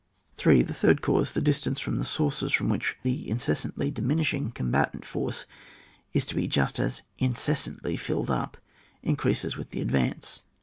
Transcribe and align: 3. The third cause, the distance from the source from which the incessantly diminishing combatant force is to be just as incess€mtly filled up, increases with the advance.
3. 0.37 0.63
The 0.63 0.73
third 0.73 1.03
cause, 1.03 1.31
the 1.33 1.39
distance 1.41 1.79
from 1.79 1.99
the 1.99 2.05
source 2.05 2.41
from 2.51 2.69
which 2.69 2.95
the 3.03 3.29
incessantly 3.29 3.91
diminishing 3.91 4.49
combatant 4.49 5.05
force 5.05 5.45
is 6.11 6.25
to 6.25 6.33
be 6.33 6.47
just 6.47 6.79
as 6.79 7.03
incess€mtly 7.19 7.99
filled 7.99 8.31
up, 8.31 8.57
increases 9.03 9.57
with 9.57 9.69
the 9.69 9.81
advance. 9.81 10.41